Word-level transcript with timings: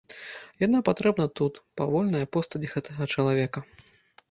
Яна 0.65 0.79
патрэбна 0.87 1.27
тут, 1.41 1.53
павольная 1.83 2.23
постаць 2.39 2.65
гэтага 2.75 3.11
чалавека. 3.13 3.59